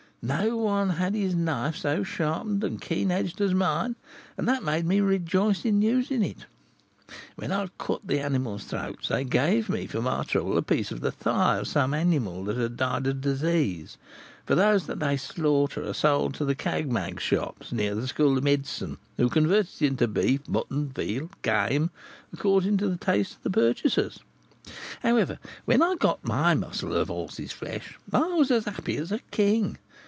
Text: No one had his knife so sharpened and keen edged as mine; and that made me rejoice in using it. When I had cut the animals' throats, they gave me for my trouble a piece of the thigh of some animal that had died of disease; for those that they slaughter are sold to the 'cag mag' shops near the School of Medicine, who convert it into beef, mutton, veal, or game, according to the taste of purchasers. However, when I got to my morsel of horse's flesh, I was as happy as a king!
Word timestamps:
No 0.23 0.55
one 0.55 0.91
had 0.91 1.15
his 1.15 1.33
knife 1.33 1.77
so 1.77 2.03
sharpened 2.03 2.63
and 2.63 2.79
keen 2.79 3.09
edged 3.09 3.41
as 3.41 3.55
mine; 3.55 3.95
and 4.37 4.47
that 4.47 4.61
made 4.63 4.85
me 4.85 4.99
rejoice 5.01 5.65
in 5.65 5.81
using 5.81 6.21
it. 6.23 6.45
When 7.37 7.51
I 7.51 7.61
had 7.61 7.75
cut 7.79 8.01
the 8.05 8.19
animals' 8.19 8.65
throats, 8.65 9.07
they 9.07 9.23
gave 9.23 9.67
me 9.67 9.87
for 9.87 9.99
my 9.99 10.21
trouble 10.23 10.59
a 10.59 10.61
piece 10.61 10.91
of 10.91 10.99
the 11.01 11.11
thigh 11.11 11.57
of 11.57 11.67
some 11.67 11.95
animal 11.95 12.43
that 12.43 12.57
had 12.57 12.77
died 12.77 13.07
of 13.07 13.19
disease; 13.21 13.97
for 14.45 14.53
those 14.53 14.85
that 14.85 14.99
they 14.99 15.17
slaughter 15.17 15.83
are 15.89 15.91
sold 15.91 16.35
to 16.35 16.45
the 16.45 16.53
'cag 16.53 16.91
mag' 16.91 17.19
shops 17.19 17.71
near 17.71 17.95
the 17.95 18.07
School 18.07 18.37
of 18.37 18.43
Medicine, 18.43 18.99
who 19.17 19.27
convert 19.27 19.81
it 19.81 19.81
into 19.83 20.07
beef, 20.07 20.47
mutton, 20.47 20.89
veal, 20.89 21.23
or 21.23 21.29
game, 21.41 21.89
according 22.31 22.77
to 22.77 22.87
the 22.87 22.95
taste 22.95 23.37
of 23.43 23.51
purchasers. 23.53 24.19
However, 25.01 25.39
when 25.65 25.81
I 25.81 25.95
got 25.95 26.21
to 26.21 26.27
my 26.27 26.53
morsel 26.53 26.93
of 26.93 27.07
horse's 27.07 27.51
flesh, 27.53 27.97
I 28.13 28.27
was 28.33 28.51
as 28.51 28.65
happy 28.65 28.97
as 28.97 29.11
a 29.11 29.17
king! 29.31 29.79